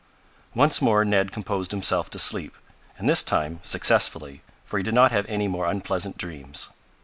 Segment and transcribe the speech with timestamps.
[0.55, 2.57] Once more Ned composed himself to sleep,
[2.97, 6.69] and this time successfully, for he did not have any more unpleasant dreams.